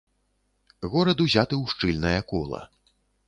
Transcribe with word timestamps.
Горад 0.93 1.21
узяты 1.25 1.55
ў 1.59 1.63
шчыльнае 1.75 2.19
кола. 2.35 2.61